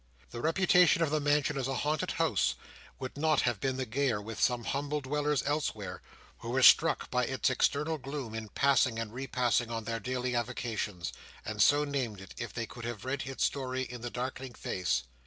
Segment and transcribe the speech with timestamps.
[0.31, 2.55] The reputation of the mansion as a haunted house,
[2.97, 6.01] would not have been the gayer with some humble dwellers elsewhere,
[6.39, 11.13] who were struck by its external gloom in passing and repassing on their daily avocations,
[11.45, 15.03] and so named it, if they could have read its story in the darkening face.